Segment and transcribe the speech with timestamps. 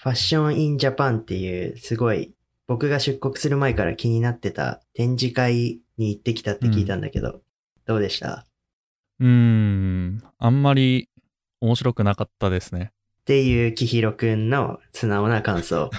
[0.00, 2.32] ファッションインジャパンっていう、すごい、
[2.68, 7.42] 僕が出国する前から気になってた展示会に行ってきたって聞いたんだけど、
[7.84, 8.46] どうでした？
[9.18, 11.08] うーん、あんまり
[11.60, 12.92] 面白くなかったですね。
[13.22, 15.90] っていうきひろくんの素直な感想。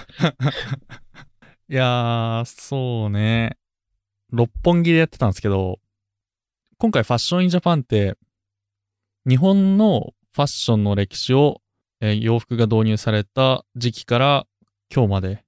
[1.68, 3.58] いやー、そうね。
[4.30, 5.78] 六本木でやってたんですけど、
[6.78, 8.16] 今回ファッションインジャパンって、
[9.28, 11.60] 日本のファッションの歴史を、
[12.00, 14.46] えー洋服が導入された時期から
[14.94, 15.44] 今日まで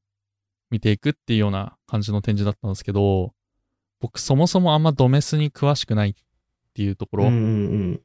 [0.71, 3.33] 見ていくっていうような感じの展示だったんですけど、
[4.01, 6.15] 僕そもそもあんまドメスに詳しくないっ
[6.75, 7.43] ていうところ、うんうんう
[7.93, 8.01] ん。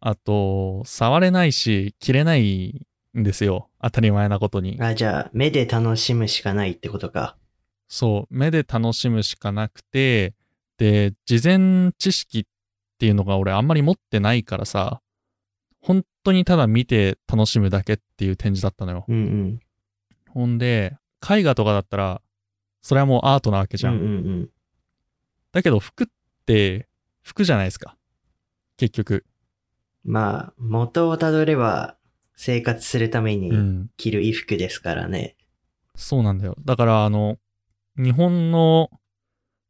[0.00, 3.68] あと、触れないし、着れないんですよ。
[3.82, 4.78] 当たり前なことに。
[4.80, 7.36] あ、じゃあ、目で楽しむしかないってことか。
[7.88, 10.34] そう、目で楽しむしかなくて、
[10.78, 12.44] で、事前知識っ
[12.98, 15.00] ていうのが俺あんまり持ってないからさ、
[15.86, 19.04] 本当にただ見て楽しむだけっていう展示だったのよ。
[19.06, 19.60] うんうん。
[20.30, 20.96] ほんで、
[21.28, 22.20] 絵画とかだったら、
[22.82, 23.94] それはもうアートなわけじゃん。
[23.94, 24.50] うんうんうん。
[25.52, 26.06] だけど服っ
[26.44, 26.88] て、
[27.22, 27.96] 服じゃないですか。
[28.76, 29.24] 結局。
[30.04, 31.96] まあ、元をたどれば、
[32.34, 33.90] 生活するためうにん。
[33.96, 35.36] 着る衣服ですからね。
[35.94, 36.56] そうなんだよ。
[36.64, 37.38] だから、あの、
[37.96, 38.90] 日本の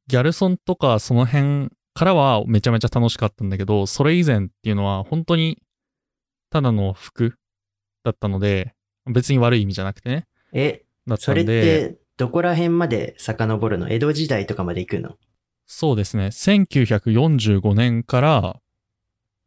[0.06, 5.62] ギャルソンとかその辺からはめちゃめちゃ楽しかったんだけど、それ以前っていうのは本当に
[6.50, 7.38] ただの服
[8.04, 8.74] だったので、
[9.06, 10.26] 別に悪い意味じゃなくてね。
[10.52, 13.88] え、だったそれっんで、て、どこら辺まで遡るの？
[13.90, 15.16] 江戸時代とかまで行くの？
[15.66, 16.26] そうですね。
[16.26, 18.60] 1945年から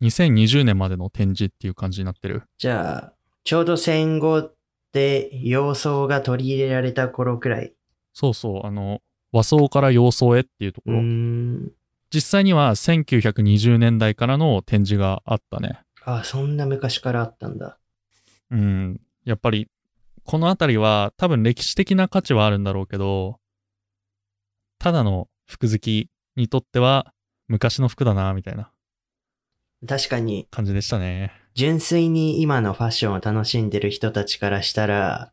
[0.02, 2.44] 2020年までの展示っていう感じになってる。
[2.58, 4.52] じゃあ、ちょうど戦後
[4.92, 7.74] で様相が取り入れられた頃くらい。
[8.14, 9.00] そうそう、あの、
[9.32, 11.00] 和装から洋装へっていうところ。
[11.02, 11.72] ん。
[12.14, 15.82] 実際には1920年代からの展示があったね。
[16.18, 17.78] あ、そんな昔からあったんだ。
[18.52, 19.02] うん。
[19.26, 19.68] やっぱり、
[20.24, 23.40] このあたりは多分歴史的な価値はあるんだろうけど、
[24.80, 27.14] ただの服好きにとっては
[27.48, 28.72] 昔の服だな、みたいな
[29.88, 31.32] 確かに、感じでしたね。
[31.54, 35.32] 純粋に今のファッションを楽しんでる人たちからしたら、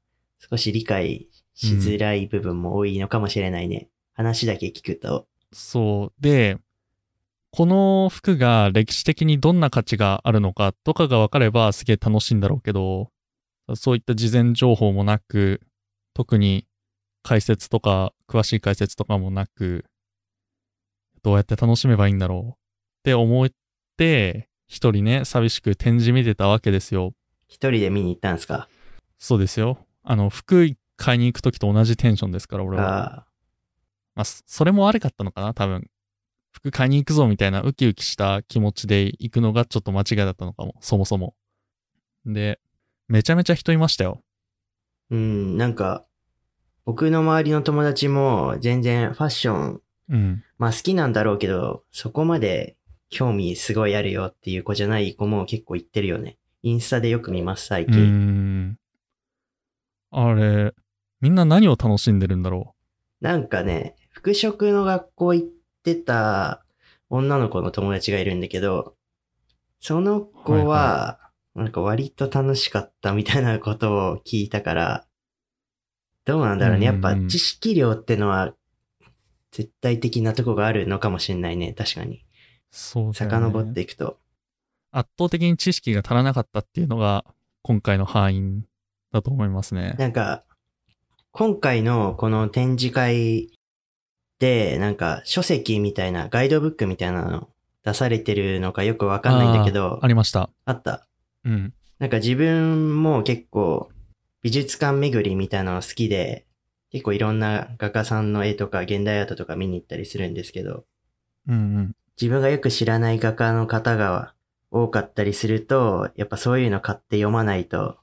[0.51, 3.89] 少し理解しづらい部分も多いのかもしれないね。
[4.15, 5.27] 話だけ聞くと。
[5.53, 6.23] そう。
[6.23, 6.59] で、
[7.51, 13.11] この服が歴史的にどんな価値があるのかとかが分かればすげえ楽しいんだろうけど、
[13.75, 15.61] そういった事前情報もなく、
[16.15, 16.67] 特に
[17.23, 19.85] 解説とか、詳しい解説とかもなく、
[21.23, 22.53] どうやって楽しめばいいんだろうっ
[23.03, 23.49] て思っ
[23.97, 27.15] て、一人ね、寂しく展示見てたわけですよ。
[27.49, 28.69] 一人で見に行ったんすか？
[29.19, 29.79] そうですよ。
[30.03, 32.83] あの、服買いに行くときと同じテンションですから、俺は。
[32.85, 33.27] ああ、
[34.15, 35.89] まあ、そそれも悪かったのかな、多分。
[36.57, 41.35] 服買いに行くぞみたいなウキウキした気持ちで行くのがちょっと間違いだったのかも、そもそも。
[42.25, 42.59] で、
[43.09, 44.23] めちゃめちゃ人いましたよ。
[45.11, 46.07] うん、なんか、
[46.87, 50.45] 僕の周りの友達も全然ファッション、うん。
[50.57, 52.79] まあ好きなんだろうけど、そこまで
[53.11, 56.39] 興味すごいあるよっていう子じゃない子も結構言ってるよね。
[56.63, 58.71] インスタでよく見ます、最近。
[58.71, 58.79] ん。
[60.11, 60.73] あれ、
[61.21, 62.75] みんな何を楽しんでるんだろ
[63.21, 65.49] なんかね、服飾の学校行っ
[65.87, 66.65] てた
[67.09, 68.97] 女の子の友達がいるんだけど、
[69.81, 71.21] その子は、
[71.55, 75.07] なんか割と楽しかったみたいなことを聞いたから、
[76.25, 76.87] どうなんだろうね。
[76.87, 78.53] やっぱ知識量ってのは
[79.53, 81.73] 絶対的なとこがあるのかもしれないね。
[81.73, 82.17] 確かに。
[82.17, 82.21] う。
[82.73, 84.19] そうね遡っていくと。
[84.91, 87.25] 圧倒的に知識が足らなかったっていうのが
[87.63, 88.65] 今回の敗因
[89.13, 89.95] だと思いますね。
[89.99, 90.43] なんか、
[91.31, 93.56] 今回のこの展示会
[94.39, 97.49] で、なんか書籍みたいな、ガイドブックみたいなの
[97.85, 100.51] 出されてるのかよくわかんないんだけどありました。
[100.65, 101.07] あった。
[101.45, 101.73] うん。
[101.99, 103.91] なんか自分も結構
[104.43, 106.45] 美術館巡りみたいなの好きで、
[106.91, 110.85] 結構いろんな画家さんの絵とか現代アートとか見に行ったりするんですけど、
[111.49, 111.97] うんうん。
[112.21, 114.35] 自分がよく知らない画家の方が
[114.71, 117.99] 多かったりすると、やっぱそういうの買って読まないと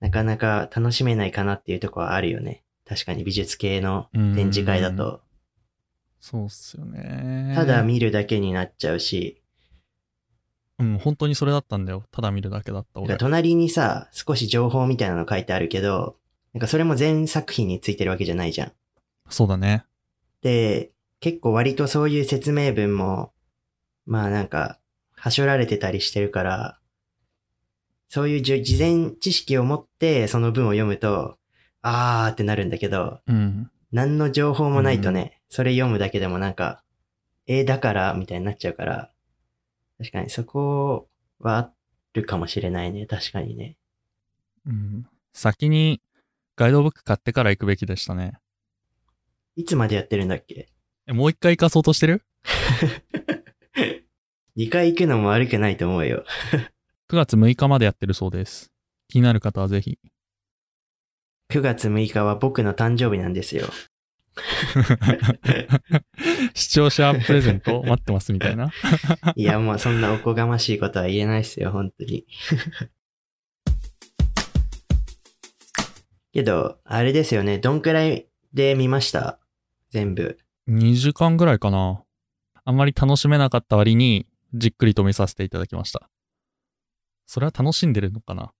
[0.00, 2.62] なかなか楽しめないかなっていうところはあるよね。
[2.86, 5.20] 確かに美術系の展示会だと、
[6.20, 7.52] そうっすよね。
[7.54, 9.42] ただ見るだけになっちゃうし、
[10.78, 12.04] うん、本当にそれだったんだよ。
[12.12, 13.16] ただ見るだけだった俺。
[13.16, 16.16] 隣にさ、少し情報みたいなの書いてあるけど、
[16.54, 18.72] なんかそれも全作品についてるわけじゃないじゃん。
[19.28, 19.84] そうだね。
[20.42, 23.32] で、結構割とそういう説明文も、
[24.06, 24.78] まあなんか、
[25.16, 26.78] はしょられてたりしてるから、
[28.08, 31.38] そういう事前知識を持ってその文を読むと、
[31.82, 33.70] あーってなるんだけど、うん。
[33.90, 36.82] 何の情報もないとね、それ読むだけでもなんか、
[37.46, 39.10] えー、だから、みたいになっちゃうから、
[39.98, 41.08] 確かにそこ
[41.40, 41.72] はあ
[42.12, 43.76] るかもしれないね、確かにね。
[44.66, 45.06] うん。
[45.32, 46.00] 先に
[46.56, 48.34] ガイドブック買ってから行くべきでしたね。
[49.56, 50.68] いつまでやってるんだっけ？
[51.06, 52.22] え、もう一回行かそうとしてる
[54.56, 56.24] ?2 回行くのも悪くないと思うよ。
[57.10, 58.70] ?9 月6日までやってるそうです。
[59.08, 59.98] 気になる方はぜひ。
[61.50, 63.66] 9月6日は僕の誕生日なんですよ。
[66.54, 68.70] 視聴者プレゼント待ってますみたいな。
[69.36, 72.26] いや、もうそんなおこがましいことは言えないっすよ、本当に。
[76.32, 79.38] けど、あれですよね、どんくらいで見ました？
[79.90, 80.38] 全部。
[80.68, 82.02] 2時間ぐらいかな。
[82.64, 86.08] あんまり楽しめなかった割に、じっくりと見させていただきました。
[87.26, 88.52] それは楽しんでるのかな？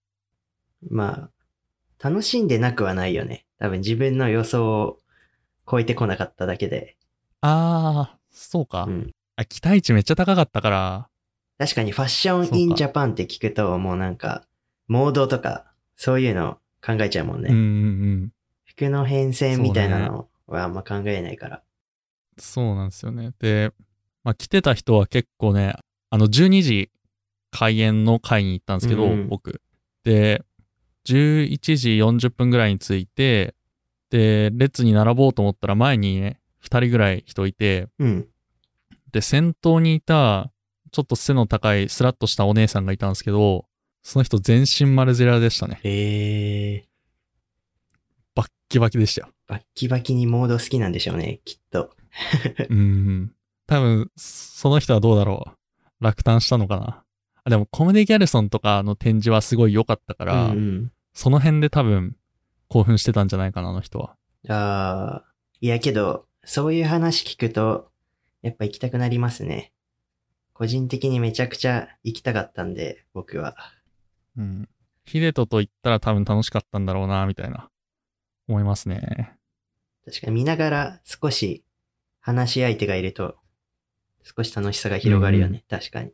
[0.90, 1.30] ま
[2.00, 3.44] あ、楽しんでなくはないよね。
[3.58, 4.98] 多分自分の予想を
[5.70, 6.96] 超えてこなかっただけで。
[7.40, 8.84] あー、そうか。
[8.88, 9.14] うん。
[9.36, 11.08] あ、期待値めっちゃ高かったから、
[11.58, 14.44] 確かにファッションインジャパンって聞くと、もうなんか、
[14.86, 17.50] モードとか、そういうの考えちゃうもんね。
[17.50, 17.66] うんうんう
[18.26, 18.32] ん。
[18.64, 21.62] 服の変遷みたいなのはあんま考えないから。
[22.38, 23.32] そうなんですよね。
[23.40, 23.72] で、
[24.22, 25.74] まあ、来てた人は結構ね、
[26.10, 26.90] あの、12時
[27.50, 29.60] 開演の会に行ったんですけど、うんうん僕。
[30.04, 30.44] で、
[31.06, 33.56] 11時40分ぐらいに着いて、
[34.10, 38.28] で、列に並ぼうと思ったら前にね、2人ぐらい人いて、うん。
[39.12, 40.50] で、先頭にいた、
[40.90, 43.66] ちょっと背の高いスラッとしたお姉さんがいたんですけど、
[44.02, 45.80] その人全身マルジェラでしたね。
[45.82, 46.88] へー。
[48.34, 49.32] バッキバキでしたよ。
[49.46, 51.90] バッキバキにモード好きなんでしょうね、きっと。
[52.68, 53.32] うん。
[53.66, 55.44] 多分、その人はどうだろ
[56.00, 56.04] う。
[56.04, 57.04] 落胆したのかな。
[57.44, 60.92] あでも、コメディギャルソンとかの展示はすごい良かったから、うんうん。
[61.12, 62.16] その辺で多分、
[62.68, 64.16] 興奮してたんじゃないかな、あの人は。
[64.48, 65.32] ああ。
[65.60, 67.90] いやけど、そういう話聞くと、
[68.42, 69.72] やっぱ行きたくなりますね。
[70.52, 73.56] 個人的にめちゃくちゃ行きたかったんで、僕は。
[74.36, 74.68] うん。
[75.04, 77.70] ヒデトと言ったら多分楽しかったんだろうな、みたいな、
[78.48, 79.36] 思いますね。
[80.04, 81.64] 確かに見ながら少し
[82.20, 83.36] 話し相手がいると、
[84.22, 86.12] 少し楽しさが広がるよね、確かに。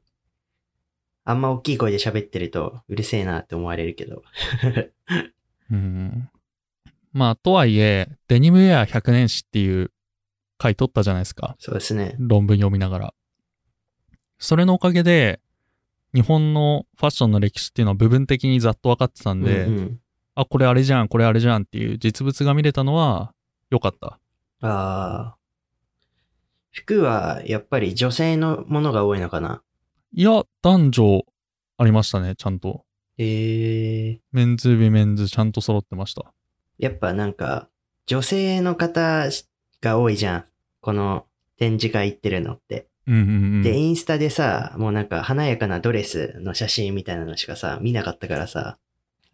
[1.24, 4.22] あんま大きい声で喋ってると、うるせえなって思われるけど。
[5.70, 6.28] うん。
[7.14, 9.92] まあ、とはいえ、デニムウェア100年史っていう
[10.58, 11.56] 回取ったじゃないですか。
[11.60, 12.16] そうですね。
[12.18, 13.14] 論文読みながら。
[14.38, 15.40] それのおかげで、
[16.12, 20.00] 日本のファッションの歴史っていうのは部分的にざっと分かってたんで、うんうん、
[20.34, 23.32] あ、これあれじゃん、これあれじゃんっていう実物が見れたのは
[23.70, 24.18] 良かった。
[24.60, 25.36] ああ。
[26.72, 29.62] 服はやっぱり女性のものが多いのかな？
[30.12, 31.22] いや、男女
[31.78, 32.84] ありましたね、ちゃんと。
[33.18, 36.32] ええメンズ、ウィメンズちゃんと揃ってました。
[36.78, 37.68] やっぱなんか、
[38.06, 39.28] 女性の方
[39.80, 40.44] が多いじゃん。
[40.80, 41.26] この
[41.56, 42.88] 展示会行ってるのって。
[43.06, 43.22] うんうんう
[43.58, 43.62] ん。
[43.62, 48.78] で、インスタでさ、もうなんか華やかなドレスの写真みたいなのしかさ、見なかったからさ、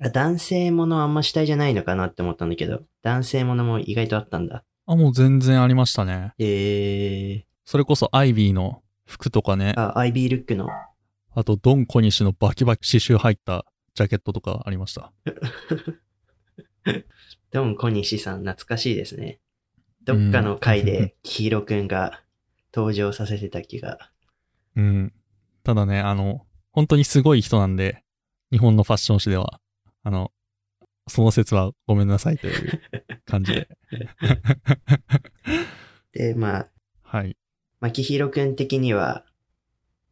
[0.03, 4.65] あ男性ものあんま主体じゃないのかなって思ったんだけど、男性ものも意外とあったんだ。
[4.87, 6.33] あ、もう全然ありましたね。
[6.39, 10.69] ええそれこそアイビーの服とかね、あ、アイビールックの。
[11.33, 13.65] あとドン小西のバキバキ刺繍入った
[13.95, 15.13] ジャケットとかありました。
[17.50, 19.41] ドン小西さん懐かしいですね。
[20.05, 22.23] どっかの回うんで 黄色くんが
[22.75, 24.11] 登場させてた気が。
[24.77, 25.12] うん。
[25.62, 28.05] ただね、あの、本当にすごい人なんで、
[28.50, 29.61] 日本のファッション誌では、
[30.03, 30.32] あの、
[31.09, 32.81] その説はごめんなさいという
[33.26, 33.69] 感じで。
[36.12, 36.71] で、まあ、
[37.02, 37.37] はい。
[37.81, 39.25] まきひろくん的には、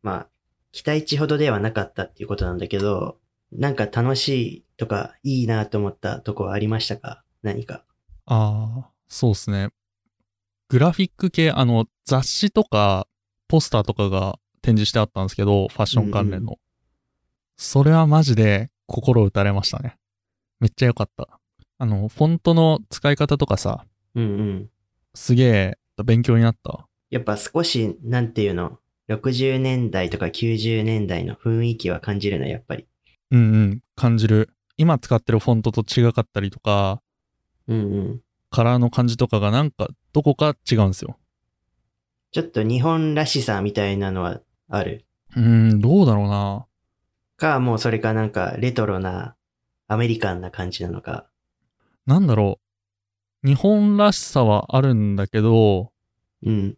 [0.02, 0.28] まあ、
[0.72, 3.18] 期待値ほどではなかったっていうことなんだけど、
[3.52, 4.28] なんか楽し
[4.58, 7.22] いとかいいなと思ったとこはありましたか？
[7.42, 7.84] 何か。
[8.26, 9.70] ああ、そうですね。
[10.68, 13.06] グラフィック系、あの、雑誌とか、
[13.48, 16.52] ポスターとかが展示してあったんですけど、ファッション関連の。
[16.52, 16.58] うん
[17.60, 19.96] それはマジで心打たれましたね。
[20.60, 21.40] めっちゃ良かった。
[21.78, 24.70] あの、フォントの使い方とかさ、うんうん。
[25.14, 26.86] すげえ勉強になった。
[27.10, 28.78] やっぱ少し、なんていうの、
[29.08, 32.86] 60年代とか90年代の雰囲気は感じるの、やっぱり。
[33.30, 34.50] うんうん、感じる。
[34.76, 37.02] 今使ってるフォントと違かったりとか、
[37.66, 38.20] うんうん。
[38.50, 41.18] カラーの感じとかがなんかどこか違うんですよ。
[42.30, 45.04] ちょっと日本らしさみたいなのはある？
[45.36, 45.42] うー
[45.74, 46.66] ん、どうだろうな。
[47.36, 49.34] か、もうそれかなんかレトロな
[49.86, 51.26] アメリカンな感じなのか。
[52.06, 52.58] なんだろ
[53.44, 53.48] う。
[53.48, 55.92] 日本らしさはあるんだけど、
[56.44, 56.76] うん。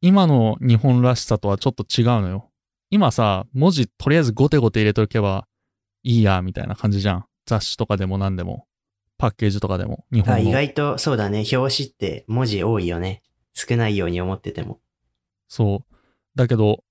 [0.00, 2.50] 今の日本らしさとはちょっと違うのよ。
[2.90, 5.46] 今さ、文字とりあえずゴテゴテ入れとけば
[6.02, 7.24] いいや、みたいな感じじゃん。
[7.46, 8.66] 雑誌とかでも何でも。
[9.18, 10.04] パッケージとかでも。
[10.10, 10.50] 日あ、本の。
[10.50, 11.44] 意外とそうだね。
[11.52, 13.22] 表紙って文字多いよね。
[13.54, 14.80] 少ないように思ってても。
[15.48, 15.94] そう。
[16.34, 16.82] だけど、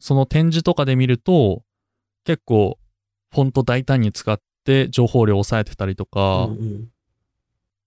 [0.00, 1.62] その展示とかで見ると、
[2.24, 2.78] 結構、
[3.32, 6.88] フォント大胆に使って情報量抑えてたりとか、うんうん。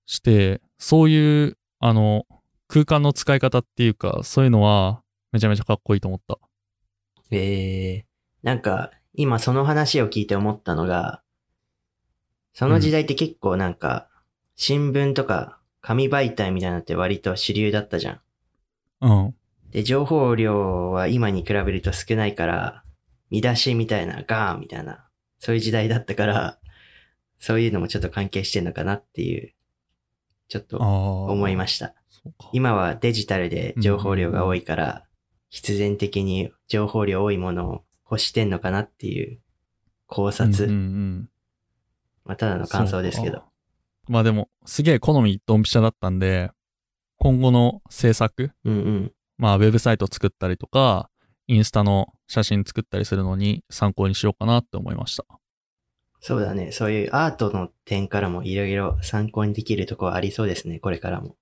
[0.06, 2.26] して、そういう、あの、
[2.68, 5.02] 空間の使い方っていうか、そういうのは、
[5.32, 6.38] めちゃめちゃかっこいいと思った。
[7.32, 8.06] ええ
[8.44, 11.22] なんか、今その話を聞いて思ったのが、
[12.54, 14.08] その時代って結構なんか、
[14.56, 18.22] 新聞とか紙媒体みたいなのって割と主流だったじゃん。
[19.02, 19.36] うん。
[19.72, 22.84] で、情報量は今に比べると少ないから、
[23.30, 25.08] 見出しみたいな、ガーンみたいな、
[25.40, 26.60] そういう時代だったから、
[27.40, 29.54] そういうのもちょっと関係してんのかなっていう、
[30.48, 30.62] ちょっ。
[30.64, 31.96] と思いました。
[32.52, 35.06] 今はデジタルで情報量が多いから、
[35.50, 39.40] 必然的に情報量多いものを欲してんのかなっていう
[40.08, 40.66] 考察。
[40.66, 41.30] うんうんうん
[42.26, 43.44] まあ、ただの感想ですけど。
[44.08, 46.52] まあでも、すげえ好みドンピシャだったんで、
[47.18, 49.12] 今後の制作、うんうん。
[49.38, 51.10] まあウェブサイト作ったりとか、
[51.48, 55.26] インスタの写真作ったりするのに参考にしようかなって思いました。
[56.20, 56.72] そうだね。
[56.72, 60.80] そういうアートの点からもいろいろ参考にできるところありそうですね。
[60.80, 61.36] これからも。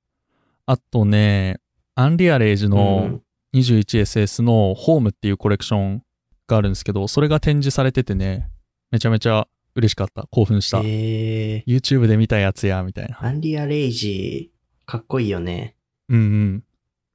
[0.66, 1.60] あとね、
[1.96, 3.22] アンリアレイジうのん
[3.54, 6.04] 21SS のホームっていうコレクション
[6.50, 8.50] があるんですけど、それが展示されててね、
[8.92, 10.28] めちゃめちゃ嬉しかった。
[10.32, 10.82] 興奮した。
[10.84, 13.24] えー、YouTube で見たやつや、みたいな。
[13.24, 15.76] アンリアレイジー、かっこいいよね。
[16.10, 16.64] うんうん。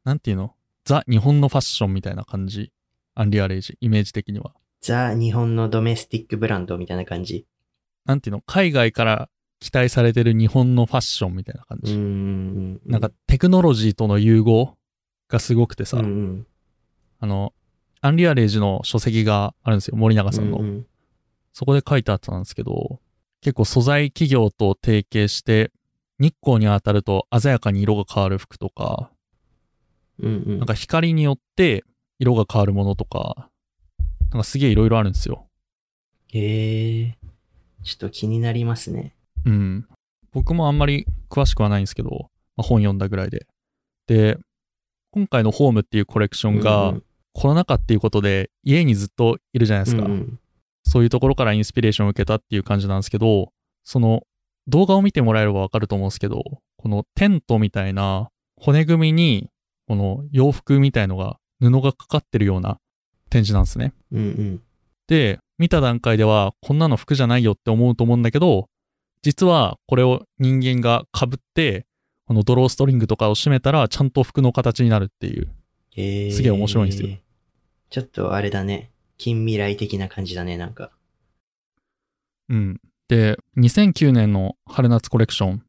[0.04, 0.54] なんていうの？
[0.84, 2.72] ザ・日本のファッションみたいな感じ。
[3.14, 4.52] アンリアレイジ、イメージ的には。
[4.80, 7.46] ザ・日本のドメスティックブランドみたいな感じ。
[8.04, 8.42] なんていうの？
[8.42, 9.28] 海外から
[9.60, 11.96] 期待されてる日本のファッションみたいな感じ。
[11.96, 12.80] ん。
[12.84, 14.76] なんか、テクノロジーとの融合
[15.28, 16.46] がすごくてさ、うんうん、
[17.18, 17.54] あの、
[18.04, 20.58] アンリアレイジの書籍があるんですよ、森永さんの。
[20.58, 20.86] うんうん
[21.56, 22.98] そこで書いてあったんですけど、
[23.40, 25.70] 結構素材企業と提携して、
[26.18, 29.12] 日光に当たると鮮やかに色が変わる服とか、
[30.18, 31.84] うんうんなんか光によって
[32.18, 33.48] 色が変わるものとか、
[34.32, 35.46] なんかすげえいろいろあるんですよ。
[36.32, 37.18] へえ
[37.84, 39.14] ちょっと気になりますね。
[39.44, 39.86] うん。
[40.32, 42.10] 僕もあんまり詳しくはないんですけど、
[42.56, 43.46] まあ、本読んだぐらいで。
[44.08, 44.38] で、
[45.12, 50.04] 今回のホームっていうコレクションが、うんコロナ禍っていうことで家にずっといるじゃないですか。
[50.04, 50.38] うんうん
[50.86, 53.52] そういうところからインスピレーションを受けたっていう感じなんですけど、
[53.84, 54.22] その
[54.68, 56.42] 動画を見てもらえればわかると思うんですけど、
[56.76, 59.48] このテントみたいな骨組みに、
[59.88, 62.78] この洋服みたいのが、布がかかってるような
[63.30, 63.92] 展示なんですね。
[64.12, 64.62] うんうん。
[65.06, 68.68] で、見た段階では、こんなの服じゃないよって思うと思うんだけど、
[69.22, 71.86] 実はこれを人間が被って、
[72.26, 75.48] このドローストリングとかを締めたら、ちゃんと服の形になるっていう。
[75.96, 77.08] へえすげえ面白いんですよ。
[77.94, 78.90] ちょっとあれだね。
[79.18, 80.90] 近未来的な感じだね、なんか。
[82.48, 82.80] うん。
[83.06, 85.62] で、2009年の春夏コレクション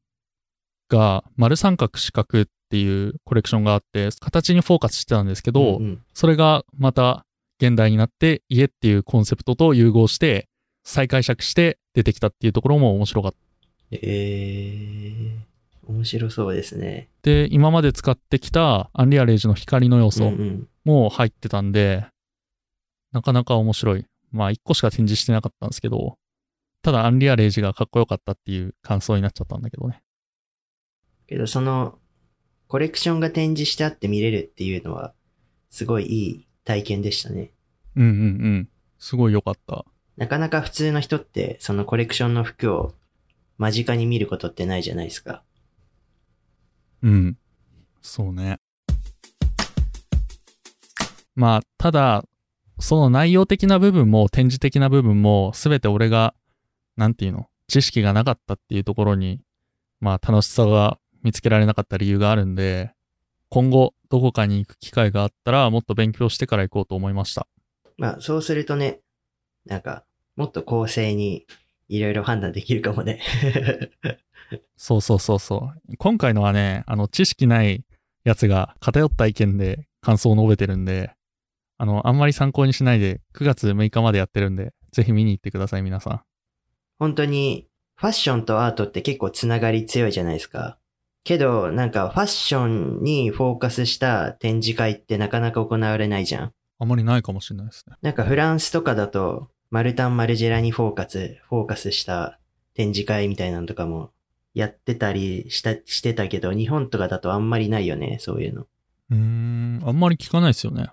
[0.89, 7.27] が、丸三角四角っていうコレクションがあって、形にフォーカスしてたんですけど、うんうんそれがまた
[7.61, 10.47] 現代になって、家っていうコンセプトと融合して、
[10.83, 13.37] 再解釈して出てきたっていうところも面白かった。
[13.91, 15.45] ええ
[15.87, 17.07] 面白そうですね。
[17.21, 20.67] で、今まで使ってきたアンリアレイジの光の要うん素うん。
[20.85, 22.07] も入ってたんで、
[23.15, 24.05] なかなか面白い。
[24.33, 26.17] まあ、1個しか展示してなかったんですけど、
[26.81, 30.03] ただアンリアレイジがかっこよかったっていう感想になっちゃったんだけどね。
[31.25, 31.97] けどその、
[32.67, 35.13] コレクションが展示してあって見れるっていうのは、
[35.69, 37.51] すごいいい体験でしたね。
[37.95, 38.69] うんうんうん。
[38.99, 39.85] すごい良かった。
[40.17, 42.95] なかなか普通の人って、そのコレクションの服を
[43.57, 45.41] 間近に見ることってないじゃないですか。
[47.01, 47.37] うん。
[48.01, 48.59] そうね。
[51.33, 52.25] まあ、ただ、
[52.79, 56.33] その内容的な部分も展示的な部分も、すべて俺が、
[56.97, 59.41] なんていうの、知識がなかったっていうところに、
[59.99, 62.93] まあ楽しさが見つけられなかった理由があるんで、
[63.49, 67.47] 今後どこかに行く機会があったら、もっと勉強してから行こうと思いました。
[67.97, 68.99] まあ、そうするとね、
[69.65, 70.05] なんか、
[70.35, 71.45] もっと公正に
[71.87, 73.21] いろいろ判断できるかもね。
[74.75, 75.97] そうそうそうそう。
[75.97, 77.83] 今回のはね、あの、知識ない
[78.23, 81.11] やつが偏った意見で感想を述べてるんで、
[81.77, 86.21] あの、あんまり参考にしないで、9月6日までやってるんで、ぜひ見に行ってください、皆さん。
[86.99, 90.77] 本当に、ファッションとアートって結構つながり強いじゃないですか。
[91.23, 96.53] けど、なんかファッションにフォーカスした展示会ってなかなか行われないじゃん。
[96.77, 97.95] あんまりないかもしれないですね。
[98.01, 102.39] なんかフランスとかだと、マルタン・マルジェラにフォーカス、フォーカスした
[102.75, 104.11] 展示会みたいなのとかも
[104.53, 108.61] やってたりした、してたけど、日本とかだとあんまりないよね、そういうの。
[108.61, 110.89] うーん、あんまり聞かないですよね。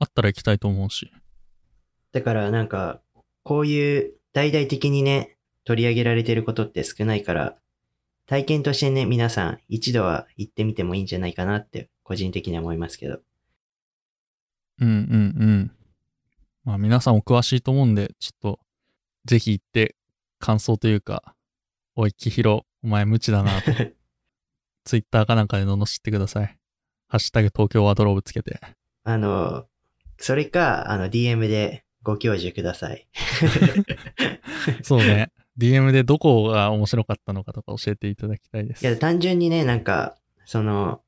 [0.00, 1.12] あったら行きたいと思うし。
[2.12, 3.00] だからなんか、
[3.44, 7.56] こういう大々的にね、取り上げられてることって少ないから、
[8.26, 13.20] 体験としてね、皆さん一度は行ってみてもいいんじゃないかなって、個人的には思いますけど。
[14.80, 15.72] うんうんうん。
[16.64, 18.60] まあ皆さんお詳しいと思うんで、ちょっと、
[19.26, 19.96] ぜひ行って
[20.38, 21.34] 感想というか、
[21.94, 23.72] おい、キヒロ、お前無知だなと
[24.84, 26.56] ツイッターかなんかで罵ってください。
[27.08, 28.60] ハッシュタグ東京ワードローブつけて。
[29.04, 29.66] あの、
[30.20, 33.08] それか、あの、DM でご教授ください。
[34.82, 35.32] そうね。
[35.58, 38.82] DM でどこが面白かったのかとか教えていただきたいです。
[38.82, 41.00] いや、単純にね、なんか、その、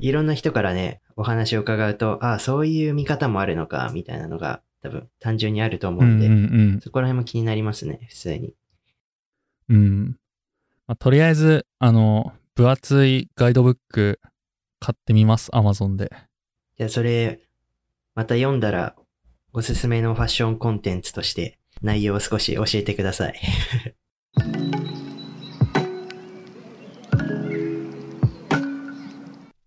[0.00, 8.54] いろんな人からね、お話を伺うと、ああ、そういう見方もあるのか、みたいなのが、多分、単純にあると思ううんんで、うんそこら辺も気になりますね、普通に。
[9.68, 9.76] うん。
[9.76, 10.06] うん。
[10.88, 14.20] まあ、とりあえず、あの、分厚いガイドブック
[14.80, 16.10] 買ってみます、Amazon で。
[16.76, 17.40] じゃあ、それ、
[18.14, 18.94] また読んだら、
[19.54, 23.40] おすすめのファッションコンテンツとして、内容を少し教えてください。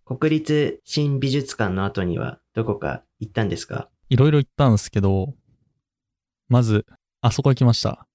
[0.06, 3.90] 国立新美術館の後にはどこか行ったんですか？
[4.10, 5.34] いろいろ行ったんですけど、
[6.48, 6.86] まず、
[7.22, 8.08] あそこ行きました。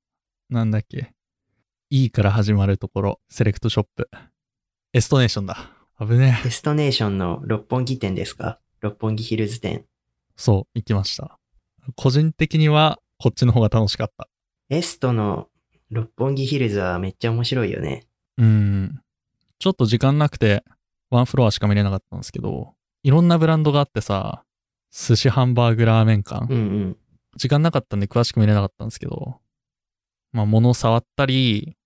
[0.49, 1.13] なんだっけ。
[1.91, 4.09] E から始まるところ、セレクトショップ。
[4.93, 5.73] エストネーションだ。
[5.99, 6.45] 危ねえ。
[6.45, 8.61] デストネーションの六本木店ですか？
[8.81, 9.85] 六本木ヒルズ店。
[10.41, 11.39] そう、行きました。
[11.97, 14.27] 個人的には、こっちの方が楽しかった。
[14.71, 15.49] エストの
[15.91, 18.07] 六本木ヒルズはめっちゃ面白いよね。
[18.39, 19.03] うん。
[19.59, 20.65] ちょっと時間なくて、
[21.11, 24.43] ワンフロアしか見れなかったんですけど、いろんなブランドがあってさ、
[24.91, 26.47] 寿司ハンバーグラーメン館。
[26.49, 26.97] うんうん。
[27.37, 29.41] 時間なかったんで詳しく見れなかったんですけど、
[30.33, 31.77] まあ物を触ったり、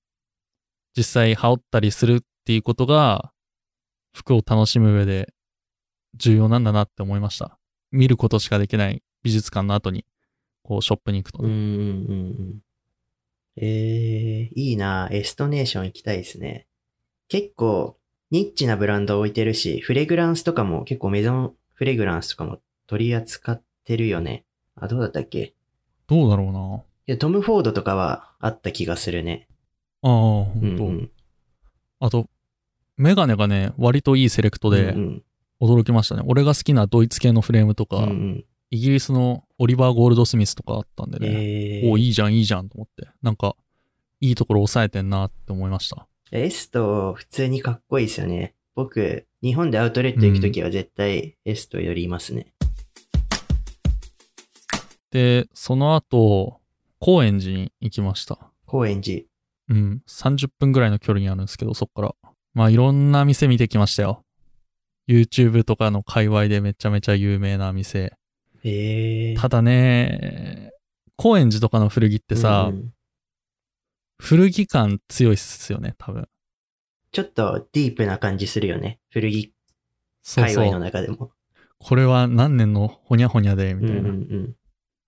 [0.96, 3.32] 実際羽織ったりするっていうことが、
[4.12, 5.34] 服を楽しむ上で
[6.14, 7.58] 重要なんだなって思いました。
[7.94, 10.04] 見ることしかできない美術館の後に、
[10.62, 12.58] こうショップに行くとね、うんうんうんうん。
[13.56, 16.66] えー、いいなエストネーション行きたいですね。
[17.28, 17.96] 結構、
[18.30, 24.44] ニッチなブランド置いてるし、フレグランスとかも結構メゾンフレグランスとかも取り扱ってるよね。
[24.74, 25.54] あ、どうだったっけ？
[26.08, 26.82] どうだろうな。
[27.06, 29.46] いや、トム・フォードとかはあった気がするね。
[30.02, 30.84] ああ、ほうんんと。
[30.84, 31.10] うん。
[32.00, 32.28] あと、
[32.96, 35.22] メガネがね、割といいセレクトでうん
[35.60, 36.22] 驚きましたね。
[36.26, 38.04] 俺が好きなドイツ系のフレームとか、うん。
[38.04, 41.28] うんうんイギリスのオリバー・ゴールドスミスとかあったんでね。
[41.28, 43.08] えー、おいいじゃん、いいじゃんと思って。
[43.22, 43.54] なんか、
[44.20, 46.08] いいところ抑えてんなって思いました。
[46.32, 48.54] エスト普通にかっこいいですよね。
[48.74, 52.52] 僕、日本でアウトレット行くときは絶対エストよりいますね。
[55.12, 56.58] で、その後、
[56.98, 58.38] 高円寺に行きました。
[58.66, 59.22] 高円寺。
[59.68, 62.14] うん、30分ぐらいの距離にあるんですけど、そっから。
[62.54, 64.23] まあ、いろんな店見てきましたよ。
[65.08, 68.16] YouTube とかの界隈でめちゃめちゃ有名な店。
[68.64, 69.40] えー。
[69.40, 70.72] ただね、
[71.16, 72.90] 高円寺とかの古着ってさ、うんうん
[74.16, 76.28] 古着感強いっすよね、多分。
[77.10, 79.00] ちょっとディープな感じするよね。
[79.10, 79.52] 古着
[80.22, 80.80] そうそ界隈のう。
[80.80, 81.32] 中でも。
[81.78, 84.00] これは何年のほにゃほにゃで、みたいな。
[84.00, 84.54] うんうん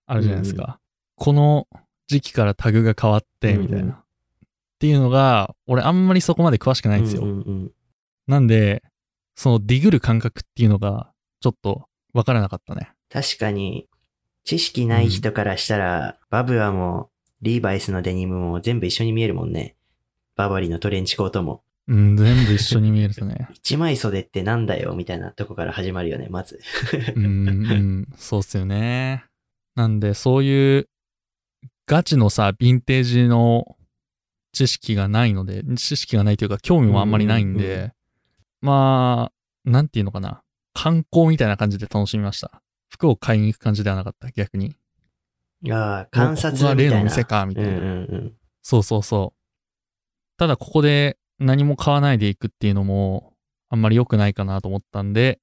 [0.07, 0.79] あるじゃないですか。
[1.15, 1.67] この
[2.07, 3.81] 時期からタグが変わって、みたいな。
[3.81, 7.23] うんうんっていうのが、俺あんまりそこまで詳しくないんですよ。
[7.23, 7.71] うんうんうん
[8.27, 8.83] なんで、
[9.37, 12.91] そのディグる感覚っていうのが、ちょっとわからなかったね。
[13.09, 13.87] 確かに、
[14.43, 17.11] 知識ない人からしたら、バブアも、
[17.43, 19.75] リーバイスのデニムも全部一緒に見えるもんね。
[20.35, 21.61] ババリのトレンチコートも。
[21.87, 23.47] うん、全部一緒に見えるとね。
[23.53, 26.59] 一枚袖ってなんだよみたいなとこから始まるよね、まず。
[27.15, 29.23] うん、うん、そうっすよね。
[29.75, 30.89] なんで、そういう、
[31.85, 33.77] ガチのさ、ヴィンテージの
[34.51, 37.93] 知識がないので、知識がないというか、興味もあんまりないんで、うんうんう
[38.61, 40.41] まあ、なんていうのかな。
[40.73, 42.61] 観光みたいな感じで楽しみました。
[42.89, 44.75] 服を買いに行く感じではなかった、逆に。
[45.71, 46.97] ああ、観察ここがみたいな。
[46.97, 47.71] 例の店か、みたいな。
[47.71, 48.33] うんうんうん。
[48.61, 49.37] そうそうそう。
[50.37, 53.33] ただここで何も買わないでいくっていうのも
[53.69, 55.39] あんまり良くないかなと思ったんで、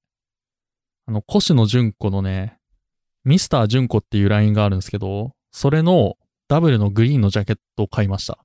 [1.06, 2.58] あの、越野純子のね、
[3.24, 6.16] ミスター純子っていうラインがあるんですけど、それの
[6.48, 8.38] ダブルのグリーンのジャケットを買いました。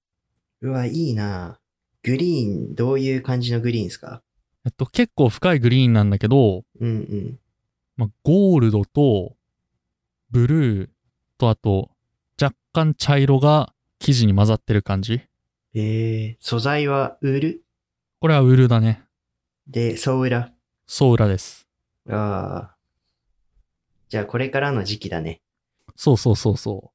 [0.62, 1.60] うわ、いいな
[2.04, 4.22] グリーン、どういう感じのグリーンですか
[4.66, 7.40] えっと、結構深いグリーンなんだけど、うんうん。
[7.96, 9.36] まあ、ゴールドと
[10.32, 10.90] ブルー
[11.38, 11.90] とあと
[12.42, 15.22] 若干茶色が生地に混ざってる感じ。
[15.74, 17.64] えー、素材はウール
[18.20, 19.04] これはウールだね。
[19.68, 20.52] で、ソウラ？
[20.88, 21.68] ソーラです。
[22.10, 22.76] ああ。
[24.10, 25.42] じゃあこれからの時期だね。
[25.96, 26.92] そうそうそうそ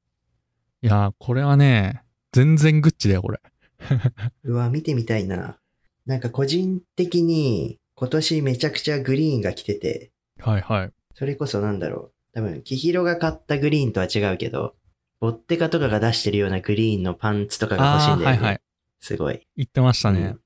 [0.83, 0.87] う。
[0.87, 3.41] いやー、これはね、全然グッチだよ、これ。
[4.45, 5.59] うわ、見てみたいな。
[6.07, 10.91] なんか個人的に今年めちゃくちゃグリーンが来てて、はいはい。
[11.15, 12.13] それこそなんだろう。
[12.35, 14.75] 多分、キヒロが買ったグリーンとは違うけど、
[15.21, 18.37] ボッテカとかが出してるようなグリーンのパンツとかが欲しいんだよね。
[18.37, 18.61] はいはい。
[19.01, 19.47] すごい。
[19.57, 20.21] 言ってましたね。
[20.21, 20.41] うん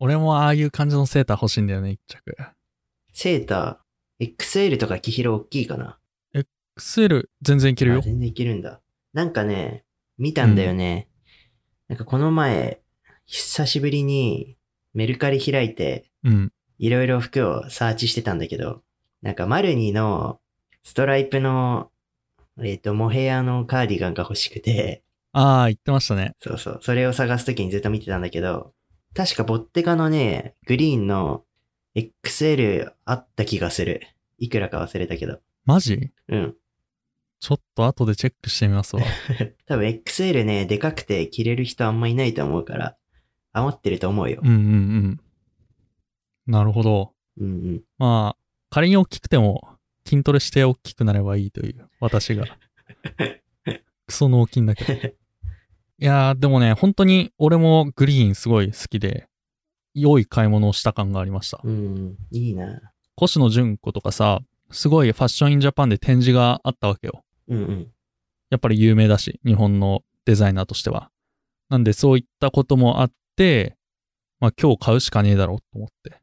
[0.00, 2.36] 俺もああいう感じのセーター欲しいんだよね、一着。
[3.12, 5.98] セーター、XL とかキヒロ大きいかな
[6.78, 7.98] ？XL 全然いけるよ。
[7.98, 8.80] あ全然いけるんだ。
[9.12, 9.84] なんかね、
[10.16, 11.08] 見たんだよね。
[11.88, 12.80] なんかこの前、
[13.26, 14.56] 久しぶりに
[14.94, 16.52] メルカリ開いて、うん。
[16.78, 18.82] いろいろ服をサーチしてたんだけど、
[19.22, 20.40] なんかマルニの
[20.84, 21.90] ストライプの、
[22.62, 26.34] えっ、と、モヘアのカーディガンが欲しくて、ああ、言ってましたね。
[26.40, 28.72] そうそう、それを探すときにずっと見てたんだけど、
[29.14, 31.44] 確かボッテガのね、グリーンの
[31.94, 34.02] XL あった気がする。
[34.38, 35.40] いくらか忘れたけど。
[35.64, 36.10] マジ？
[36.28, 36.54] うん。
[37.40, 39.02] ちょっと後でチェックしてみますわ。
[39.66, 42.96] 多分 XL ね、でかくて着れる人あんまいないと思うから、
[43.58, 44.48] 余ってると思うようん。
[44.48, 45.20] うんうん。
[46.46, 47.12] なるほど。
[47.38, 47.82] うんうん。
[47.98, 49.68] まあ、仮に大きくても
[50.06, 52.46] 筋トレして大きくなればいいという、私が。
[54.06, 54.92] クソ脳筋だけど。
[54.94, 59.28] いやー、でもね、本当に俺もグリーンすごい好きで、
[59.94, 61.60] 良い買い物をした感がありました。
[61.62, 62.16] うんうん。
[62.30, 62.92] いいな。
[63.22, 64.40] 越野純子とかさ、
[64.70, 67.24] すごいファッションインジャパンで展示があったわけよ。
[67.48, 67.92] うんうん。
[68.50, 71.10] やっぱり有名だし、日本のデザイナーとしては。
[71.68, 73.16] なんでそういったこともあって、
[74.40, 76.20] まあ今日買うしかねえだろうと思って。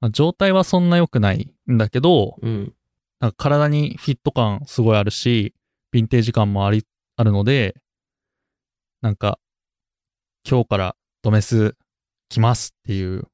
[0.00, 2.74] まあ状態はそんな良くないんだけど、うん。
[3.20, 5.54] なんか体にフィット感すごいあるし、
[5.94, 6.84] ヴィンテージ感もあり、
[7.16, 7.76] あるので、
[9.00, 9.38] なんか、
[10.48, 11.76] 今日からドメス
[12.28, 13.24] 来ますっていう、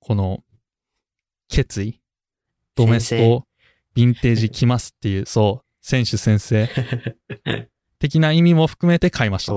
[0.00, 0.40] この、
[1.48, 2.00] 決意
[2.74, 3.46] ドメスと
[3.96, 6.68] ヴィンテージ来ますっていう、そう、選手先生
[7.98, 9.52] 的な意味も含めて買いました。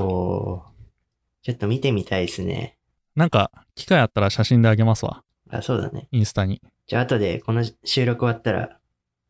[1.48, 2.78] ちょっと見てみたいですね。
[3.16, 5.24] なんか、機会あったら写真であげますわ。
[5.50, 6.10] あ、そうだね。
[6.12, 6.62] インスタに。
[6.88, 8.78] じゃあ後でこの収録終わったら、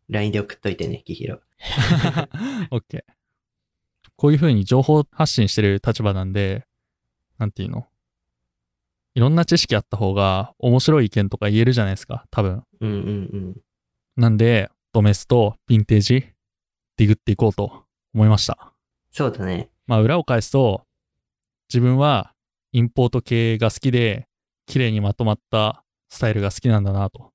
[0.10, 1.40] LINE で送っといてね、キヒロ。
[2.72, 3.14] オッケー。
[4.16, 6.66] こういう風に情報発信してる立場なんで、
[7.38, 7.86] なんていうの？
[9.14, 12.64] いろんな知識あった方が面白い意見とか言えるじゃないですか、多分。
[12.82, 13.02] うんうんう
[13.38, 13.62] ん。
[14.16, 16.28] なんで、ドメスとヴィンテージ、
[16.96, 17.84] ディグっていこうと
[18.16, 18.74] 思いました。
[19.12, 19.70] そうだね。
[19.86, 20.87] まあ裏を返すと、
[21.70, 22.34] 自分は
[22.72, 24.28] インポート系が好きで、
[24.66, 27.32] 綺麗にまとまったスタイルが好きなんだな、と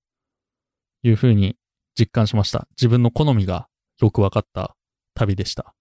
[1.02, 1.56] いう風に
[1.98, 2.66] 実感しました。
[2.72, 3.68] 自分の好みが
[4.00, 4.76] よく分かった
[5.14, 5.74] 旅でした。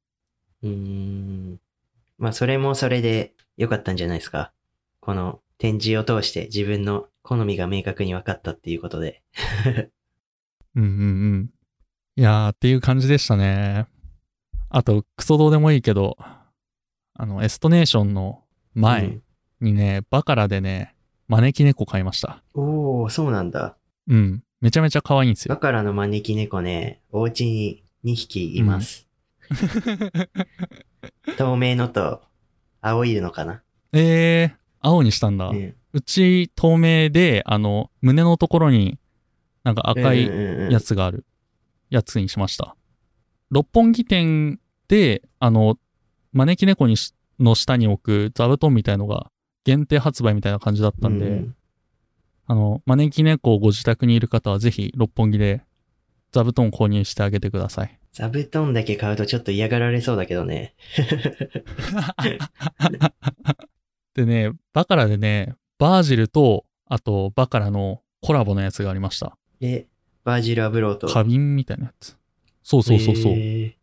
[0.63, 1.59] うーん。
[2.17, 4.53] まあ、それもそれで良かったんじゃないですか。
[4.99, 9.23] この展示を通して自分の好みが明確に分かったっていうことで。
[10.75, 10.93] うんうんう
[11.37, 11.49] ん。
[12.15, 13.87] いやーっていう感じでしたね。
[14.69, 18.40] あと、クソどうでもいいけど、あの、エストネーションの
[18.73, 19.19] 前
[19.59, 20.95] にね、バカラでね、
[21.27, 22.43] 招き猫買いました。
[22.53, 23.77] うんおー、そうなんだ。
[24.07, 24.43] うん。
[24.59, 25.55] めちゃめちゃ可愛いんですよ。
[25.55, 29.07] バカラの招き猫ね、お家に2匹います。
[31.37, 32.21] 透明のと
[32.81, 33.63] 青いのかな。
[33.93, 35.47] えー、青にしたんだ。
[35.47, 38.97] うんうち透明で、あの、胸のところに
[39.65, 41.25] なんか赤いうんうんうんやつがある
[41.89, 42.75] やつにしました。
[43.49, 45.77] 六本木店で、あの、
[46.31, 49.31] 招き猫にしの下に置く座布団みたいのが
[49.63, 51.55] 限定発売みたいな感じだったんで、うん
[52.47, 55.63] あの、招き猫をご自宅にいる方はぜひ六本木で
[56.33, 57.97] 座布団購入してあげてください。
[58.11, 60.75] 座布団だけ買うとちょっと嫌がられそうだけどね。
[64.15, 69.37] でね、バカラでね、バージルと、あとバカラのコラボのやつがありました。
[69.61, 69.87] え、
[70.25, 71.07] バージル・アブローと。
[71.07, 72.17] 花瓶みたいなやつ。
[72.63, 73.31] そうそうそうそう。
[73.31, 73.73] えー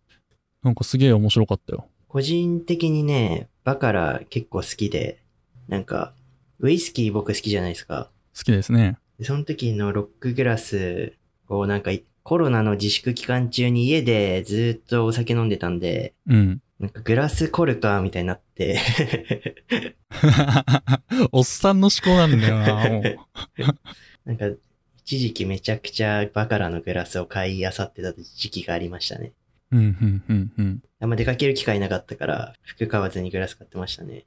[0.60, 1.86] なんかすげえ面白かったよ。
[2.08, 5.22] 個人的にね、バカラ結構好きで、
[5.68, 6.14] なんか、
[6.58, 8.10] ウイスキー僕好きじゃないですか。
[8.36, 8.98] 好きですね。
[9.18, 11.12] でその時のロックグラス
[11.48, 11.90] をなんか
[12.22, 16.62] コロナの自粛期間中に家でずっとお酒飲んでたんで、うん。
[16.78, 18.78] なんかグラスコルカーみたいになって、
[21.32, 23.16] おっさんの思考なんだよな、もう。
[24.24, 24.46] なんか
[25.02, 29.32] 一時期めちゃくちゃバカラのグラスを買い漁ってた時期がありましたね。
[29.70, 30.82] うん、うん、うん、うん。
[31.00, 34.24] あんま出かける機会なかったから、服買わずにグラス買ってましたね。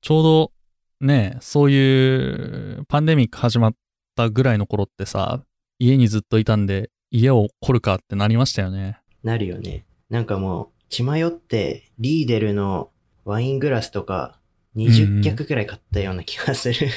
[0.00, 0.52] ちょうど、
[1.00, 3.74] ね、そういうパンデミック始まっ
[4.16, 5.42] たぐらいの頃ってさ、
[5.78, 8.98] 家にずっといたんで、家を凝るかってなりましたよね。
[9.22, 9.84] なるよね。
[10.10, 12.90] なんかもう、血迷って、リーデルの
[13.24, 14.38] ワイングラスとか、
[14.76, 16.74] 20脚くらい買ったような気がする。
[16.74, 16.90] い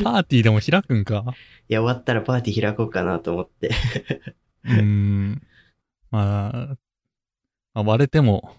[0.02, 1.24] パーティーでも開くんか？
[1.68, 3.70] や、終わったらパーティー開こうかなと思って。
[4.64, 5.42] うーん。
[6.10, 6.76] まあ、
[7.74, 8.56] まあ割れても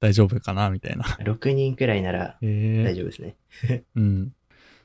[0.00, 1.04] 大丈夫かな、みたいな。
[1.04, 3.36] 6人くらいなら大丈夫ですね。
[3.96, 4.32] うん。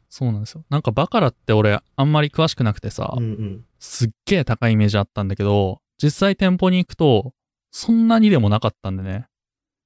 [0.10, 0.66] そうなんですよ。
[0.70, 3.66] なんかバカラって俺あんまり詳しくなくてさ、うんうん。
[3.80, 7.34] すっげえ高いイメージあったんだけど、実際店舗に行くと、
[7.72, 9.28] そんなにでもなかったんでね。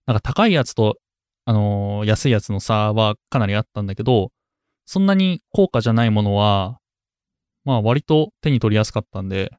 [0.05, 0.97] なんか高いやつと、
[1.45, 4.31] あのー安いやつの差はかなりあったんだけど、
[4.86, 6.79] そんなに高価じゃないものは、
[7.63, 9.51] まあ割と手に取りやすかったんで、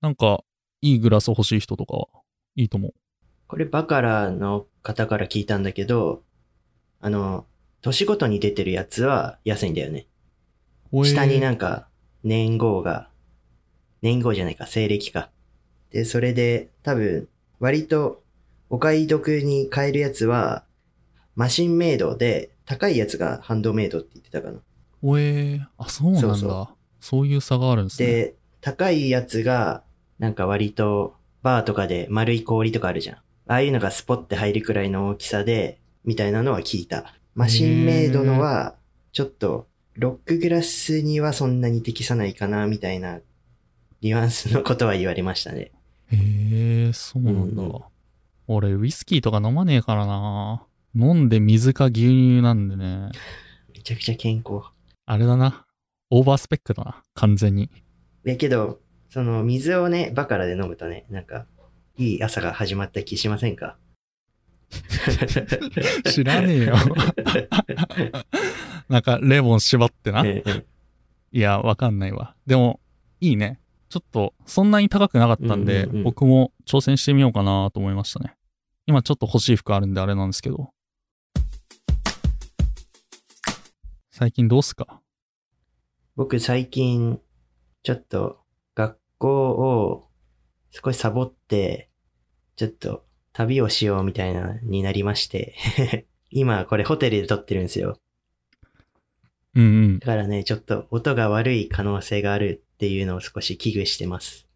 [0.00, 0.42] なんか
[0.82, 2.06] いいグラス欲しい人とかは
[2.56, 2.94] いいと思う。
[3.46, 6.22] これバカラの方から聞いたんだけど、
[7.00, 7.46] あの、
[7.80, 10.06] 年ごとに出てるやつは安いんだよね。
[10.90, 11.88] おえ下になんか
[12.24, 13.08] 年号が、
[14.02, 15.30] 年号じゃないか、西暦か。
[15.90, 17.28] で、それで多分
[17.60, 18.22] 割と
[18.70, 20.64] お買い得に買えるやつは
[21.36, 24.60] マシンメイドで高いやつがハンドメイドって言ってたかな。
[25.02, 26.34] おえー、あ、そうなんだ。
[26.34, 26.68] そう
[27.00, 28.08] そういう差があるんですね。
[28.08, 29.82] で、高いやつが
[30.22, 33.16] なんか割とバーとかで丸い氷とかあるじゃん。
[33.16, 33.20] あ
[33.54, 37.16] あいうのがスポって入るくらいの大きさで、みたいなのは聞いた。
[37.34, 38.76] マシンメイドのは、
[39.10, 43.18] ちょっと、ロックグラスにはそんなに適さないかな、みたいな、
[44.00, 45.72] ニュアンスのことは言われましたね。
[46.12, 47.62] へえ、そうなんだ。
[47.62, 47.80] うんうん
[48.46, 50.62] 俺、ウイスキーとか飲まねえからな。
[50.94, 53.10] 飲んで水か牛乳なんでね。
[53.74, 54.66] めちゃくちゃ健康。
[55.04, 55.66] あれだな。
[56.10, 57.02] オーバースペックだな。
[57.14, 57.70] 完全に。
[58.24, 58.81] やけど、
[59.12, 61.44] その水をね、バカラで飲むとね、なんか、
[61.98, 63.76] いい朝が始まった気しませんか？
[66.10, 66.76] 知らねえよ。
[68.88, 70.22] なんか、レモン絞ってな。
[70.24, 70.64] ええ
[71.30, 72.34] いや、わかんないわ。
[72.46, 72.80] でも、
[73.20, 73.60] いいね。
[73.90, 78.34] ちょっと、そんなに高くなかったんで、うんうんうん僕も挑戦してみようかなと思いましたね。
[78.86, 80.70] 今ちょっと欲しい服あるんであれなんですけど。
[84.10, 85.02] 最近どうすか？
[86.16, 87.20] 僕最近、
[87.82, 88.41] ちょっと学
[89.22, 90.08] 校を
[90.70, 91.88] 少しサボって、
[92.56, 95.54] ちょっと旅をしようみたいなになりまして、
[96.30, 97.98] 今これホテルで撮ってるんですよ。
[99.54, 99.98] うんうん。
[100.00, 104.48] だからね、ちょっと音が悪い可能性があるっていうのを少し危惧してます。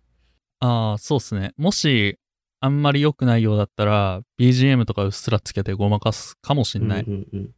[0.58, 1.52] ああ、そうっすね。
[1.56, 2.18] もし、
[2.60, 7.02] あんまり良くないようだったら、BGM とかうっすらつけてごまかすかもしんない。
[7.02, 7.50] うんうんうん。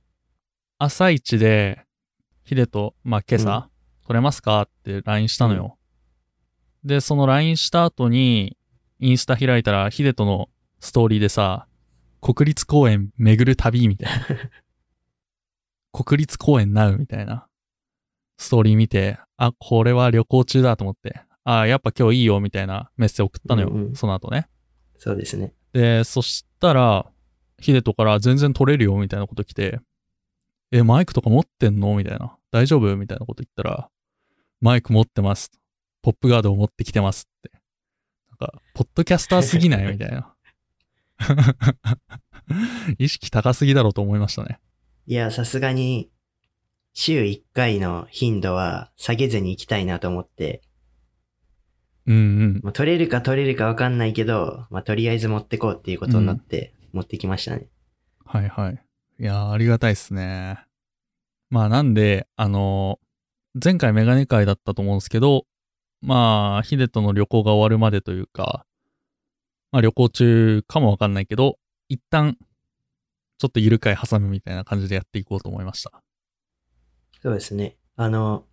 [0.79, 1.85] 朝一で、
[2.45, 3.71] ヒデと、まあ、今朝、
[4.05, 5.78] 撮れますかって LINE したのよ。
[6.85, 8.57] で、その LINE した後に、
[9.01, 10.49] インスタ開いたら、ヒデとの
[10.81, 11.67] ストーリーでさ、
[12.21, 14.27] 国立公園巡る旅みたいな。
[15.93, 17.47] 国立公園なうみたいな。
[18.37, 23.69] ストーリー見て、あ、これは旅行中だと思って、あ、やっぱ今日いいよみたいなメッセージ送ったのよ。
[23.69, 24.49] うんうんその後ね。
[24.97, 25.55] そうですね。
[25.73, 27.07] で、そしたら、
[27.61, 29.81] ヒデトから全然撮れるよみたいなこと来て、
[30.71, 32.37] え、マイクとか持ってんのみたいな。
[32.51, 33.89] 大丈夫みたいなこと言ったら、
[34.61, 35.51] マイク持ってます。
[36.09, 37.51] ポップガードを持ってきてますって。
[38.31, 39.93] なんか、ポッドキャスターすぎない？
[39.93, 40.35] みたいな。
[42.99, 44.59] 意識高すぎだろうと思いましたね。
[45.05, 46.11] いや、さすがに、
[46.95, 50.63] 週1回の頻度は下げずに行きたいなと思って、
[52.07, 52.61] うんうん。
[52.63, 57.69] まあ、取れるか取れるかわかんないけど、まあ、とりあえず持ってこうっていうことになって、持ってきましたね。
[58.25, 58.83] はいはい。
[59.21, 60.59] いやー、ありがたいっすね。
[61.51, 63.09] まあなんで、あのー
[63.61, 65.45] 前回メガネ会だったと思うんですけど、
[66.01, 68.65] まあ、ヒデとの旅行が終わるまでというか、
[69.73, 71.59] まあ旅行中かもわかんないけど、
[71.89, 72.37] 一旦、
[73.39, 76.03] ちょっとゆる会挟むみたいな感じでやっていこうと思いました。
[77.23, 77.77] そうですね。
[77.97, 78.45] あの、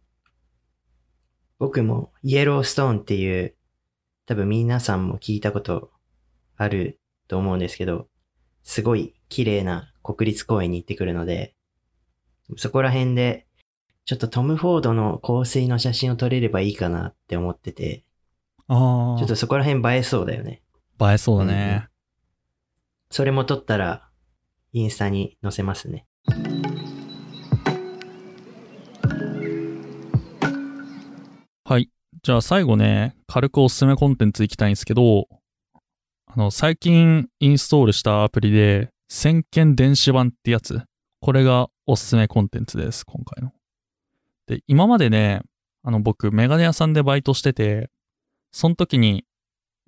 [1.58, 3.56] 僕もイエローストーンっていう、
[4.26, 5.92] 多分皆さんも聞いたこと
[6.58, 8.08] あると思うんですけど、
[8.64, 11.56] すごい綺麗な国立公園に行ってくるので、
[12.58, 13.48] そこら辺で、
[14.06, 18.04] ちょっとトム・フォードの香水の写真を撮れればいいかなって思ってて、
[18.68, 20.62] あちょっとそこら辺映えそうだよね。
[21.02, 21.88] 映えそうだね。
[23.10, 24.08] それも撮ったら、
[24.74, 26.06] インスタに載せますね。
[31.64, 31.90] はい。
[32.22, 35.28] じゃあ最後ね、軽くおすすめコンテンツいきたいんですけど、
[36.28, 40.80] あの、最近インストールしたアプリで、先見電子版ってやつ。
[41.22, 43.55] これがおすすめコンテンツです、今回の。
[44.48, 45.42] で、今までね、
[45.84, 47.90] あの、僕、メガネ屋さんでバイトしてて、
[48.52, 49.26] その時に、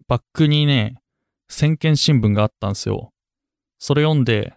[0.07, 1.01] バックにね、
[1.49, 3.13] 先見新聞があったんですよ。
[3.79, 4.53] それ読んで、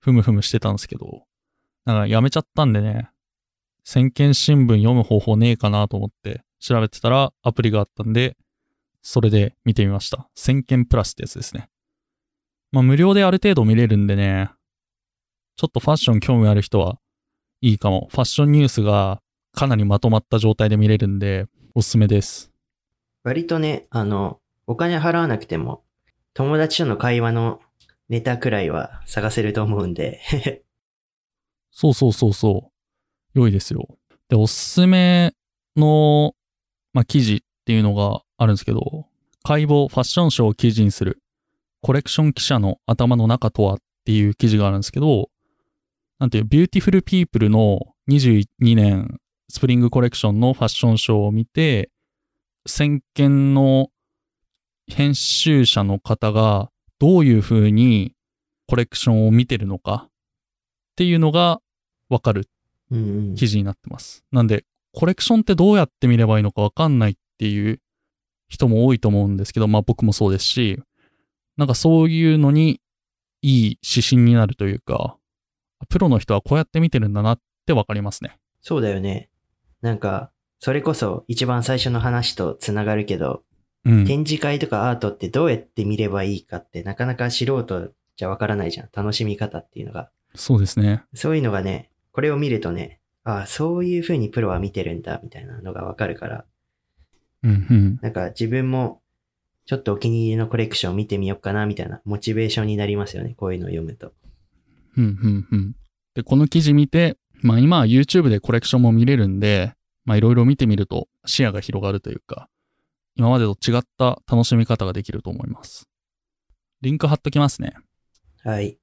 [0.00, 1.24] ふむふむしてたんですけど、
[1.84, 3.10] なんかやめちゃったんでね、
[3.84, 8.36] 先見新聞読む方法ねえかなと思って調べてたらアプリがあったんで、
[9.02, 10.28] それで見てみました。
[10.34, 11.68] 先見プラスってやつですね。
[12.72, 14.50] まあ無料である程度見れるんでね、
[15.56, 16.98] ちょっとファッション興味ある人は
[17.64, 18.08] いいかも。
[18.10, 19.22] ファッションニュースが
[19.54, 22.52] かなりまとまった状態で見れるんで、おすすめです。
[23.22, 25.82] 割とね、あの、お金払わなくても、
[26.34, 27.62] 友達との会話の
[28.10, 30.20] ネタくらいは探せると思うんで、
[31.72, 32.70] そうそうそうそ
[33.34, 33.38] う。
[33.38, 33.88] 良いですよ。
[34.28, 35.32] で、おすすめ
[35.74, 36.34] の、
[36.92, 39.06] まあ、記事っていうのがあるんですけど、
[39.42, 41.22] 解剖ファッションショーを記事にする
[41.80, 45.30] コレクション記者の頭の中とはっていう記事があるんですけど、
[46.18, 51.90] なんていう、ビューティフルピープルの22年スプリングコレクションのファッションショーを見て、
[52.66, 53.88] 先見の
[54.86, 58.14] 編集者の方がどういう風に
[58.66, 60.10] コレクションを見てるのかっ
[60.96, 61.60] ていうのが
[62.08, 62.48] わかる
[62.90, 63.34] うんうん。
[63.34, 64.24] 記事になってます。
[64.30, 67.80] なんで、コレクションってどうやって見ればいいのかわかんないっていう
[68.48, 70.80] 人も多いと思うんですけど、まあ僕もそうですし、
[71.56, 72.80] なんかそういうのに
[73.42, 75.16] いい指針になるというか、
[75.84, 78.38] プロの人はこうやって見てるんだなってわかりますね。
[78.62, 79.28] そうだよね。
[79.82, 83.42] なんか、それこそ一番最初の話とつながるけど、
[83.84, 84.04] うん。
[84.06, 88.88] 展示会とかアートってどうやって見ればいいかってなかなか素人じゃわからないじゃん。
[88.92, 90.10] 楽しみ方っていうのが。
[90.34, 91.04] そうですね。
[91.14, 96.44] そういうのがね、これを見るとね、ああ、そういう風にプロは見てるんだ、みたいなのがわかるから、
[97.42, 97.98] うんうん。
[98.00, 99.02] なんか自分も
[99.66, 103.34] ちょっとお気に入りのコレクションを見てみようかな、みたいなモチベーションになりますよね。
[103.36, 104.12] こういうのを読むと。
[104.96, 105.76] うんうんうん。
[106.14, 112.48] で、この記事見て、まあ今は YouTube でコレクションも見れるんで、まあいろいろ見てみると視野が広がるというか、
[113.16, 115.88] 今までと違った楽しみ方ができると思います。
[116.80, 117.74] リンク貼っときますね。
[118.42, 118.78] はい。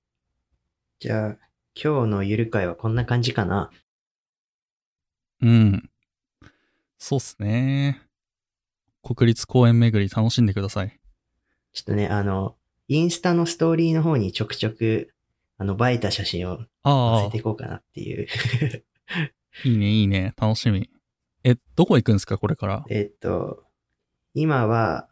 [0.99, 1.37] じゃあ、
[1.75, 3.71] 今日のゆる会はこんな感じかな？
[5.41, 5.89] うん。
[6.97, 8.01] そうっすね。
[9.03, 10.99] 国立公園巡り楽しんでください。
[11.73, 12.55] ちょっとね、あの、
[12.87, 15.13] インスタのストーリーの方にちょくちょく、
[15.61, 18.27] あの、映えた写真を載あせていこうかなっていう。
[19.07, 19.31] あ、
[19.63, 20.33] いいね、いいね。
[20.35, 20.89] 楽しみ。
[21.43, 22.83] え、どこ行くんですか、これから？
[22.89, 23.63] えっと、
[24.33, 25.07] 今は、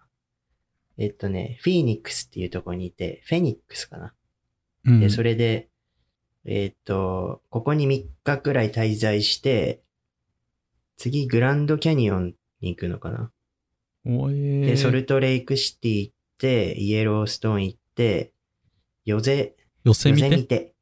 [0.98, 4.16] えっとね、フィーニックスっていうところにいて、フェニックスかな。
[4.86, 5.00] うん。
[5.02, 5.70] で、それで、
[6.46, 9.84] えっと、ここに3日くらい滞在して、
[10.98, 13.32] 次、グランドキャニオンに行くのかな。
[14.04, 18.34] おえーで、ソルトレイクシティ行って、イエローストーン行って、
[19.06, 20.30] ヨゼ、ヨ寄せ見て？
[20.30, 20.74] ゼ見て、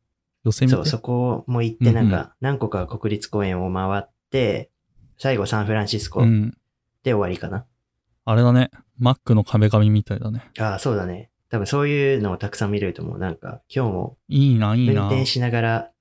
[0.44, 0.76] 寄せ見て？
[0.76, 4.72] そう、そこも行って、なんか、何個か国立公園を回って、
[5.18, 6.58] 最後サンフランシスコうん。
[7.04, 7.66] で終わりかな。
[8.26, 8.70] あれだね。
[9.00, 10.52] マックの壁紙みたいだね。
[10.60, 11.30] ああ、そうだね。
[11.50, 13.20] 多分そういうのをたくさん見れると思う。
[13.20, 15.04] なんか、今日もいいな、いいな。
[15.04, 15.92] 運転しながら、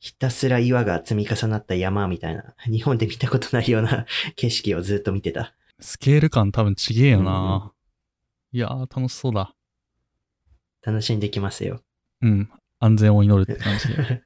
[0.00, 5.54] ひたすら岩が積み重なった山みたいな、日本で見たことないような 景色をずっと見てた。
[5.80, 7.72] スケール感多分ちげえようんな。
[8.52, 9.54] いやー、楽しそうだ。
[10.82, 11.82] 楽しんできますよ。
[12.22, 12.50] うん。
[12.80, 13.94] 安全を祈るって感じで。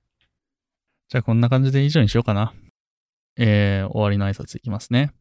[1.09, 2.55] じゃあこんな感じで以上にしようかな。
[3.37, 5.13] えー、終わりの挨拶いきますね。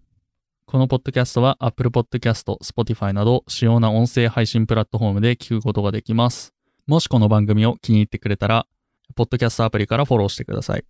[0.66, 6.54] このポッドキャストは Apple Podcast、Spotify など主要な音声配信プラットフォームで聞くことができます。
[6.88, 8.68] もしこの番組を気に入ってくれたら、
[9.16, 10.86] ポッドキャストアプリからフォローしてください。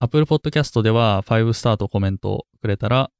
[0.00, 3.10] Apple Podcast では5スターとコメントをくれたら、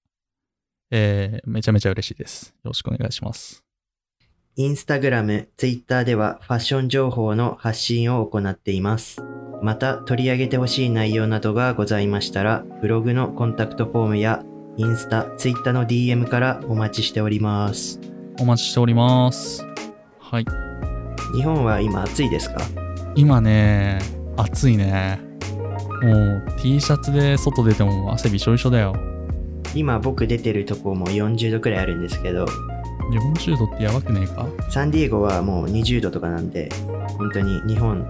[0.90, 2.54] えー、めちゃめちゃ嬉しいです。
[2.62, 3.67] よろしくお願いします。
[4.60, 9.22] インスタグラム、ツイッターではファッション情報の発信を行っています。
[9.62, 14.42] また取り上げてほしい内容などがございましたら、ブログのコンタクトフォームや
[14.76, 18.00] インスタ、ツイッターの DM からお待ちしております。
[18.40, 19.64] お待ちしております。
[20.18, 20.44] はい。
[21.36, 22.60] 日本は今暑いですか？
[23.14, 24.00] 今ね、
[24.36, 25.20] 暑いね。
[26.02, 28.96] もう T シャツで外出ても汗びしょびしょだよ。
[29.76, 32.46] 今僕出てるとこも40度くらいあるんですけど、
[33.10, 34.46] 40度ってやばくねえか？
[34.70, 36.68] サンディエゴはもう20度とかなんで、
[37.16, 38.08] 本当に日本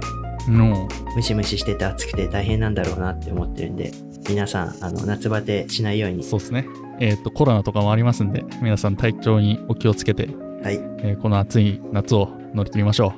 [0.49, 3.93] の、ムシムシしてて暑くて大変なんだろうなって思ってるんで、
[4.29, 6.23] 皆さん、あの、夏バテしないように。
[6.23, 6.67] そうですね。
[7.01, 10.29] えっ、と、コロナとかもありますんで、皆さん体調にお気をつけて、
[10.63, 13.15] はい、えーこの暑い夏を乗り切りましょ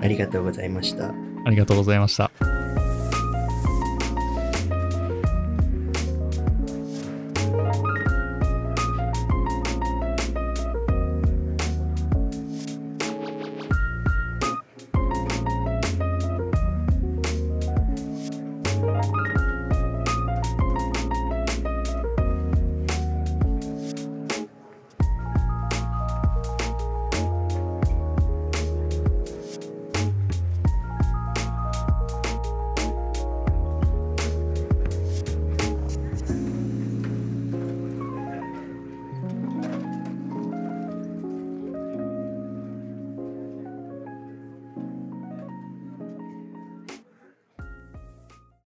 [0.00, 0.04] う。
[0.04, 1.14] ありがとうございました。
[1.46, 2.30] ありがとうございました。